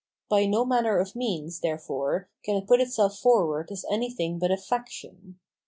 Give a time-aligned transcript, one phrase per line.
[0.31, 4.39] By no manner of means, therefore, can it put itself forward as an 3 d;hing
[4.39, 5.37] but a faction.